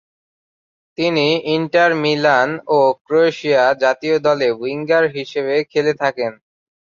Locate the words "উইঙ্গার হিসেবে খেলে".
4.61-5.93